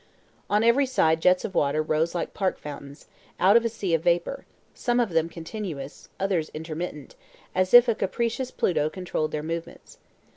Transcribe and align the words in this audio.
On 0.49 0.63
every 0.63 0.87
side 0.87 1.21
jets 1.21 1.45
of 1.45 1.53
water 1.53 1.83
rose 1.83 2.15
like 2.15 2.33
park 2.33 2.57
fountains, 2.57 3.05
out 3.39 3.55
of 3.55 3.63
a 3.63 3.69
sea 3.69 3.93
of 3.93 4.01
vapor; 4.01 4.47
some 4.73 4.99
of 4.99 5.11
them 5.11 5.29
continuous, 5.29 6.09
others 6.19 6.49
intermittent, 6.55 7.15
as 7.53 7.71
if 7.71 7.87
a 7.87 7.93
capricious 7.93 8.49
Pluto 8.49 8.89
controlled 8.89 9.29
their 9.31 9.43
movements. 9.43 9.99